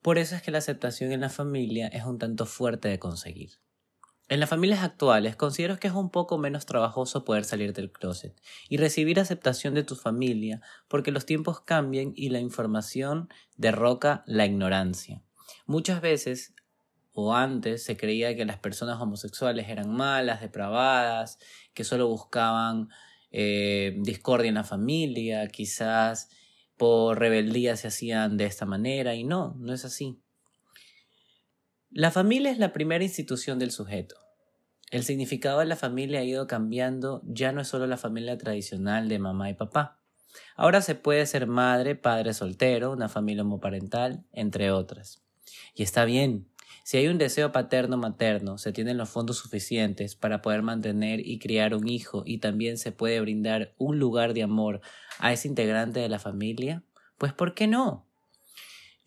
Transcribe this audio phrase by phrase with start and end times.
[0.00, 3.52] por eso es que la aceptación en la familia es un tanto fuerte de conseguir.
[4.28, 8.34] En las familias actuales considero que es un poco menos trabajoso poder salir del closet
[8.70, 14.46] y recibir aceptación de tu familia porque los tiempos cambian y la información derroca la
[14.46, 15.22] ignorancia.
[15.66, 16.54] Muchas veces
[17.14, 21.38] o antes se creía que las personas homosexuales eran malas, depravadas,
[21.72, 22.88] que solo buscaban
[23.30, 26.28] eh, discordia en la familia, quizás
[26.76, 30.20] por rebeldía se hacían de esta manera y no, no es así.
[31.90, 34.16] La familia es la primera institución del sujeto.
[34.90, 39.08] El significado de la familia ha ido cambiando, ya no es solo la familia tradicional
[39.08, 40.00] de mamá y papá.
[40.56, 45.22] Ahora se puede ser madre, padre soltero, una familia homoparental, entre otras.
[45.74, 46.48] Y está bien,
[46.82, 51.74] si hay un deseo paterno-materno, se tienen los fondos suficientes para poder mantener y criar
[51.74, 54.80] un hijo y también se puede brindar un lugar de amor
[55.18, 56.82] a ese integrante de la familia,
[57.18, 58.06] pues ¿por qué no?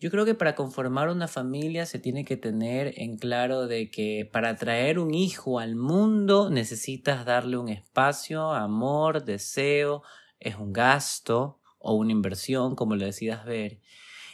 [0.00, 4.28] Yo creo que para conformar una familia se tiene que tener en claro de que
[4.32, 10.04] para traer un hijo al mundo necesitas darle un espacio, amor, deseo,
[10.38, 13.80] es un gasto o una inversión, como lo decidas ver.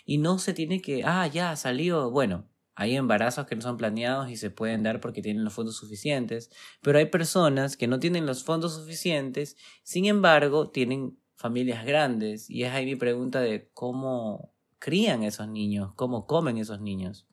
[0.05, 4.31] Y no se tiene que, ah, ya salió, bueno, hay embarazos que no son planeados
[4.31, 6.51] y se pueden dar porque tienen los fondos suficientes,
[6.83, 12.65] pero hay personas que no tienen los fondos suficientes, sin embargo, tienen familias grandes y
[12.65, 17.27] es ahí mi pregunta de cómo crían esos niños, cómo comen esos niños.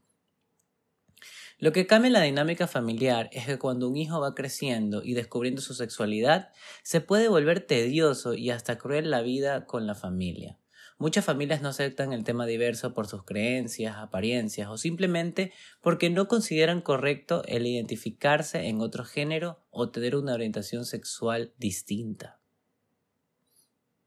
[1.57, 5.62] Lo que cambia la dinámica familiar es que cuando un hijo va creciendo y descubriendo
[5.62, 6.50] su sexualidad,
[6.81, 10.57] se puede volver tedioso y hasta cruel la vida con la familia.
[11.01, 15.51] Muchas familias no aceptan el tema diverso por sus creencias, apariencias o simplemente
[15.81, 22.39] porque no consideran correcto el identificarse en otro género o tener una orientación sexual distinta.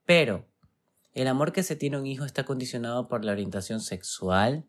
[0.07, 0.47] Pero,
[1.15, 4.65] ¿el amor que se tiene a un hijo está condicionado por la orientación sexual?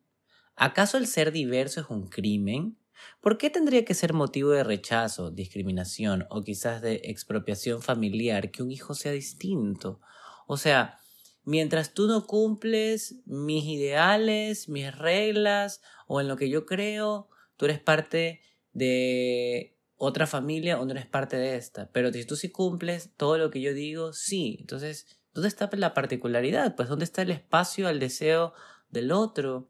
[0.55, 2.75] ¿Acaso el ser diverso es un crimen?
[3.21, 8.63] ¿Por qué tendría que ser motivo de rechazo, discriminación o quizás de expropiación familiar que
[8.63, 10.01] un hijo sea distinto?
[10.47, 11.01] O sea,
[11.45, 17.65] mientras tú no cumples mis ideales, mis reglas o en lo que yo creo, tú
[17.65, 18.41] eres parte
[18.73, 21.89] de otra familia o no eres parte de esta.
[21.91, 24.57] Pero si tú sí cumples todo lo que yo digo, sí.
[24.59, 26.75] Entonces, ¿dónde está la particularidad?
[26.75, 28.53] Pues, ¿dónde está el espacio al deseo
[28.89, 29.69] del otro?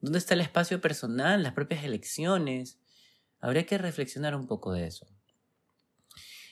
[0.00, 2.78] ¿Dónde está el espacio personal, las propias elecciones?
[3.38, 5.06] Habría que reflexionar un poco de eso.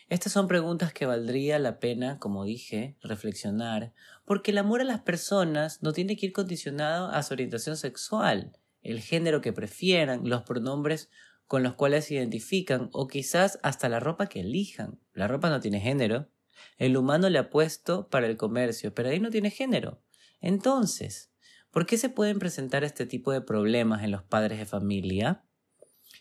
[0.09, 3.93] Estas son preguntas que valdría la pena, como dije, reflexionar,
[4.25, 8.57] porque el amor a las personas no tiene que ir condicionado a su orientación sexual,
[8.81, 11.11] el género que prefieran, los pronombres
[11.47, 14.99] con los cuales se identifican o quizás hasta la ropa que elijan.
[15.13, 16.29] La ropa no tiene género.
[16.77, 20.03] El humano le ha puesto para el comercio, pero ahí no tiene género.
[20.41, 21.33] Entonces,
[21.71, 25.45] ¿por qué se pueden presentar este tipo de problemas en los padres de familia?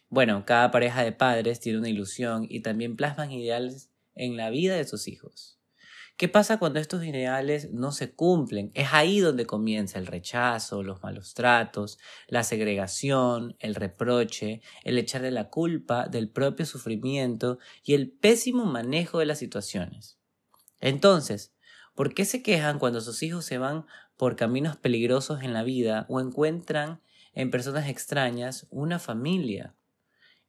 [0.09, 4.75] Bueno, cada pareja de padres tiene una ilusión y también plasman ideales en la vida
[4.75, 5.59] de sus hijos.
[6.15, 8.71] ¿Qué pasa cuando estos ideales no se cumplen?
[8.73, 15.29] Es ahí donde comienza el rechazo, los malos tratos, la segregación, el reproche, el echarle
[15.29, 20.17] la culpa del propio sufrimiento y el pésimo manejo de las situaciones.
[20.79, 21.53] Entonces,
[21.93, 26.07] ¿por qué se quejan cuando sus hijos se van por caminos peligrosos en la vida
[26.09, 27.01] o encuentran
[27.33, 29.75] en personas extrañas una familia?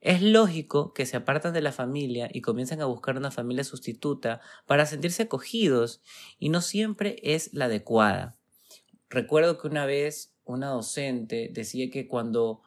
[0.01, 4.39] Es lógico que se apartan de la familia y comienzan a buscar una familia sustituta
[4.65, 6.01] para sentirse acogidos
[6.37, 8.37] y no siempre es la adecuada.
[9.09, 12.61] Recuerdo que una vez una docente decía que cuando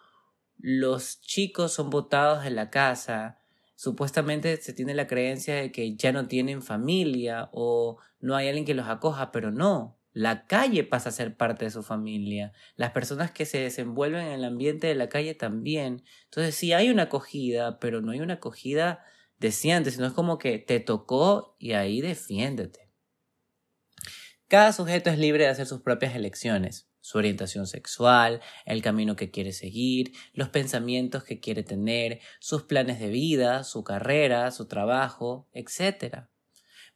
[0.58, 3.40] los chicos son botados en la casa,
[3.76, 8.66] supuestamente se tiene la creencia de que ya no tienen familia o no hay alguien
[8.66, 9.96] que los acoja, pero no.
[10.12, 12.52] La calle pasa a ser parte de su familia.
[12.76, 16.04] Las personas que se desenvuelven en el ambiente de la calle también.
[16.24, 19.04] Entonces sí hay una acogida, pero no hay una acogida
[19.38, 22.90] deseante, sino es como que te tocó y ahí defiéndete.
[24.48, 29.30] Cada sujeto es libre de hacer sus propias elecciones, su orientación sexual, el camino que
[29.30, 35.48] quiere seguir, los pensamientos que quiere tener, sus planes de vida, su carrera, su trabajo,
[35.52, 36.28] etc.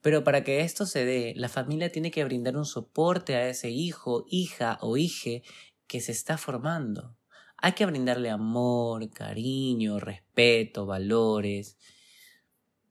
[0.06, 3.70] Pero para que esto se dé, la familia tiene que brindar un soporte a ese
[3.70, 5.42] hijo, hija o hije
[5.88, 7.16] que se está formando.
[7.56, 11.76] Hay que brindarle amor, cariño, respeto, valores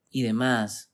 [0.09, 0.91] y demás.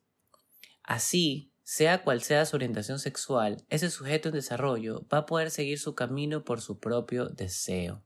[0.83, 5.79] Así, sea cual sea su orientación sexual, ese sujeto en desarrollo va a poder seguir
[5.79, 8.03] su camino por su propio deseo.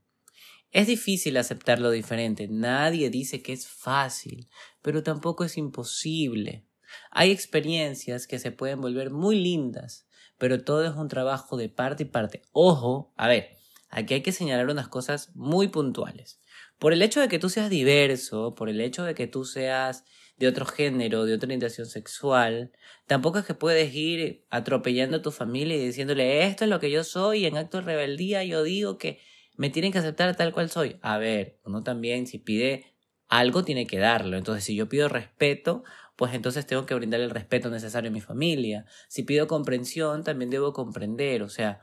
[0.72, 4.48] Es difícil aceptar lo diferente, nadie dice que es fácil,
[4.82, 6.66] pero tampoco es imposible.
[7.12, 10.07] Hay experiencias que se pueden volver muy lindas,
[10.38, 12.42] pero todo es un trabajo de parte y parte.
[12.51, 13.57] Ojo, a ver,
[13.89, 16.39] aquí hay que señalar unas cosas muy puntuales.
[16.80, 20.03] Por el hecho de que tú seas diverso, por el hecho de que tú seas
[20.38, 22.71] de otro género, de otra orientación sexual,
[23.07, 26.92] tampoco es que puedes ir atropellando a tu familia y diciéndole esto es lo que
[26.92, 29.19] yo soy y en acto de rebeldía yo digo que
[29.56, 30.97] me tienen que aceptar tal cual soy.
[31.01, 32.95] A ver, uno también si pide
[33.27, 34.38] algo tiene que darlo.
[34.38, 35.83] Entonces, si yo pido respeto,
[36.16, 38.86] pues entonces tengo que brindar el respeto necesario a mi familia.
[39.08, 41.44] Si pido comprensión, también debo comprender.
[41.44, 41.82] O sea,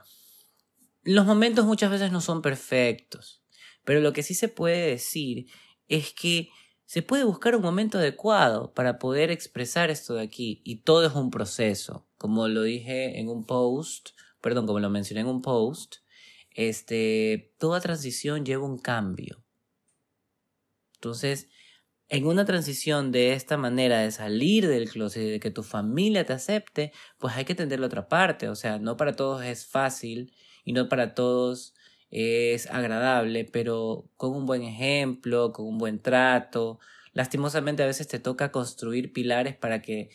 [1.03, 3.43] los momentos muchas veces no son perfectos,
[3.83, 5.47] pero lo que sí se puede decir
[5.87, 6.49] es que
[6.85, 11.13] se puede buscar un momento adecuado para poder expresar esto de aquí y todo es
[11.13, 12.07] un proceso.
[12.17, 14.09] Como lo dije en un post,
[14.41, 15.97] perdón, como lo mencioné en un post,
[16.51, 19.43] este, toda transición lleva un cambio.
[20.95, 21.49] Entonces,
[22.13, 26.23] en una transición de esta manera de salir del closet y de que tu familia
[26.23, 28.49] te acepte, pues hay que tener la otra parte.
[28.49, 30.31] O sea, no para todos es fácil
[30.63, 31.73] y no para todos
[32.11, 36.77] es agradable, pero con un buen ejemplo, con un buen trato.
[37.13, 40.11] Lastimosamente a veces te toca construir pilares para que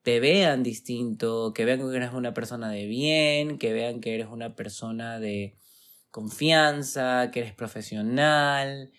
[0.00, 4.28] te vean distinto, que vean que eres una persona de bien, que vean que eres
[4.28, 5.58] una persona de
[6.10, 8.90] confianza, que eres profesional,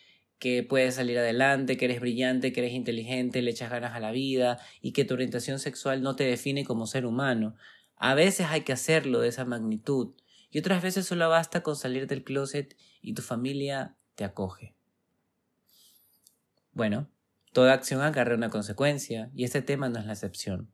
[0.41, 4.09] que puedes salir adelante, que eres brillante, que eres inteligente, le echas ganas a la
[4.11, 7.55] vida y que tu orientación sexual no te define como ser humano.
[7.95, 10.15] A veces hay que hacerlo de esa magnitud
[10.49, 14.73] y otras veces solo basta con salir del closet y tu familia te acoge.
[16.73, 17.07] Bueno,
[17.53, 20.71] toda acción acarrea una consecuencia y este tema no es la excepción.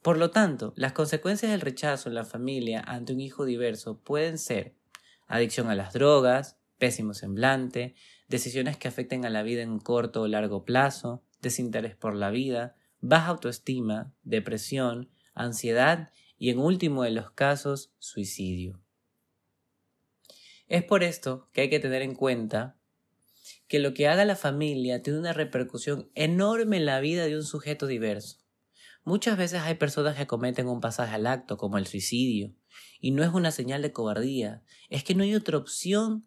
[0.00, 4.38] Por lo tanto, las consecuencias del rechazo en la familia ante un hijo diverso pueden
[4.38, 4.74] ser
[5.26, 7.94] adicción a las drogas, pésimo semblante,
[8.32, 12.74] decisiones que afecten a la vida en corto o largo plazo, desinterés por la vida,
[13.00, 18.80] baja autoestima, depresión, ansiedad y en último de los casos, suicidio.
[20.66, 22.78] Es por esto que hay que tener en cuenta
[23.68, 27.44] que lo que haga la familia tiene una repercusión enorme en la vida de un
[27.44, 28.38] sujeto diverso.
[29.04, 32.54] Muchas veces hay personas que cometen un pasaje al acto, como el suicidio,
[32.98, 36.26] y no es una señal de cobardía, es que no hay otra opción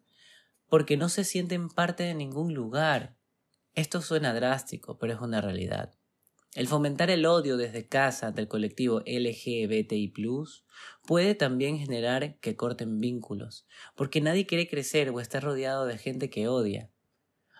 [0.68, 3.16] porque no se sienten parte de ningún lugar.
[3.74, 5.94] Esto suena drástico, pero es una realidad.
[6.54, 10.14] El fomentar el odio desde casa del colectivo LGBTI
[11.06, 16.30] puede también generar que corten vínculos, porque nadie quiere crecer o estar rodeado de gente
[16.30, 16.90] que odia.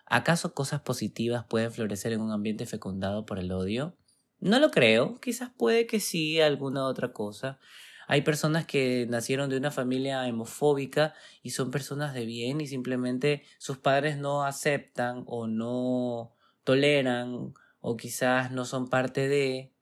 [0.06, 3.98] ¿Acaso cosas positivas pueden florecer en un ambiente fecundado por el odio?
[4.38, 7.58] No lo creo, quizás puede que sí, alguna otra cosa,
[8.06, 13.42] hay personas que nacieron de una familia hemofóbica y son personas de bien y simplemente
[13.58, 19.72] sus padres no aceptan o no toleran o quizás no son parte de,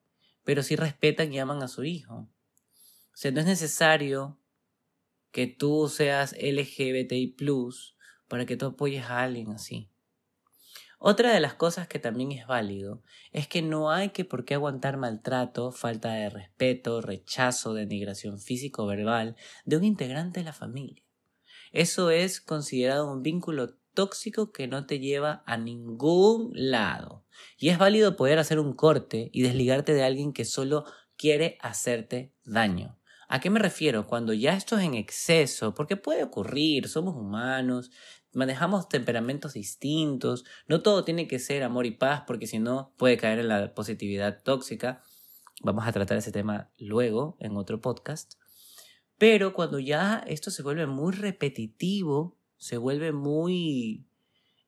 [0.42, 2.14] pero sí respetan y aman a su hijo.
[2.14, 4.38] O sea, no es necesario
[5.30, 7.36] que tú seas LGBTI
[8.28, 9.90] para que tú apoyes a alguien así.
[10.98, 14.54] Otra de las cosas que también es válido es que no hay que por qué
[14.54, 20.52] aguantar maltrato, falta de respeto, rechazo, denigración físico o verbal de un integrante de la
[20.52, 21.02] familia.
[21.72, 27.24] Eso es considerado un vínculo tóxico que no te lleva a ningún lado.
[27.58, 30.84] Y es válido poder hacer un corte y desligarte de alguien que solo
[31.16, 32.98] quiere hacerte daño.
[33.28, 34.06] ¿A qué me refiero?
[34.06, 37.90] Cuando ya esto es en exceso, porque puede ocurrir, somos humanos,
[38.34, 43.16] manejamos temperamentos distintos, no todo tiene que ser amor y paz porque si no puede
[43.16, 45.02] caer en la positividad tóxica.
[45.62, 48.34] Vamos a tratar ese tema luego en otro podcast.
[49.18, 54.06] Pero cuando ya esto se vuelve muy repetitivo, se vuelve muy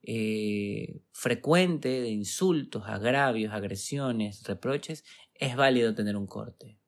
[0.03, 5.05] eh, frecuente de insultos, agravios, agresiones, reproches,
[5.35, 6.79] es válido tener un corte.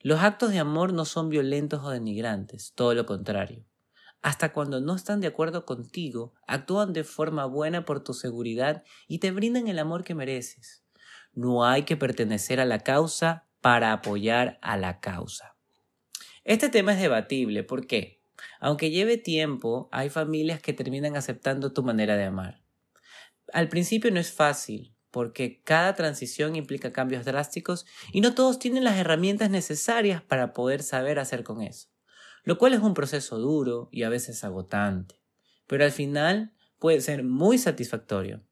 [0.00, 3.64] Los actos de amor no son violentos o denigrantes, todo lo contrario.
[4.24, 9.18] Hasta cuando no están de acuerdo contigo, actúan de forma buena por tu seguridad y
[9.18, 10.82] te brindan el amor que mereces.
[11.34, 15.56] No hay que pertenecer a la causa para apoyar a la causa.
[16.42, 18.22] Este tema es debatible, ¿por qué?
[18.60, 22.62] Aunque lleve tiempo, hay familias que terminan aceptando tu manera de amar.
[23.52, 28.84] Al principio no es fácil, porque cada transición implica cambios drásticos y no todos tienen
[28.84, 31.88] las herramientas necesarias para poder saber hacer con eso,
[32.44, 35.16] lo cual es un proceso duro y a veces agotante,
[35.66, 38.42] pero al final puede ser muy satisfactorio.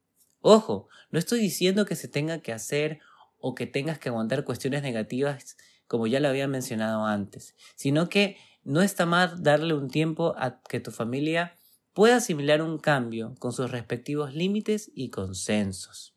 [0.41, 3.01] Ojo, no estoy diciendo que se tenga que hacer
[3.39, 5.57] o que tengas que aguantar cuestiones negativas
[5.87, 10.63] como ya lo había mencionado antes, sino que no está mal darle un tiempo a
[10.63, 11.57] que tu familia
[11.93, 16.15] pueda asimilar un cambio con sus respectivos límites y consensos.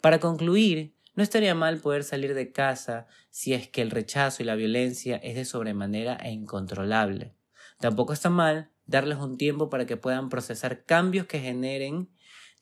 [0.00, 4.46] Para concluir, no estaría mal poder salir de casa si es que el rechazo y
[4.46, 7.34] la violencia es de sobremanera e incontrolable.
[7.78, 12.10] Tampoco está mal darles un tiempo para que puedan procesar cambios que generen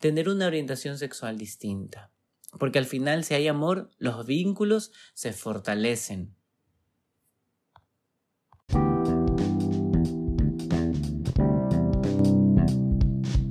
[0.01, 2.11] tener una orientación sexual distinta.
[2.59, 6.35] Porque al final si hay amor, los vínculos se fortalecen.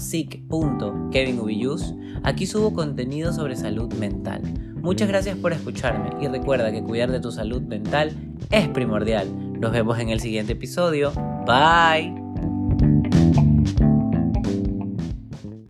[2.25, 4.43] Aquí subo contenido sobre salud mental.
[4.89, 8.11] Muchas gracias por escucharme y recuerda que cuidar de tu salud mental
[8.51, 9.61] es primordial.
[9.61, 11.13] Nos vemos en el siguiente episodio.
[11.45, 12.28] Bye.